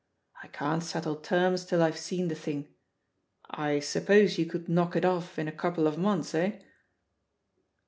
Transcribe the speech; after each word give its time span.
I 0.41 0.47
can't 0.47 0.81
settle 0.81 1.15
terms 1.15 1.63
till 1.63 1.83
I've 1.83 1.95
seen 1.99 2.27
the 2.29 2.33
thing. 2.33 2.73
I 3.51 3.79
suppose 3.79 4.39
you 4.39 4.47
could 4.47 4.67
knock 4.67 4.95
it 4.95 5.05
off 5.05 5.37
in 5.37 5.47
a 5.47 5.51
couple 5.51 5.85
of 5.85 5.99
months, 5.99 6.33
eh?" 6.33 6.57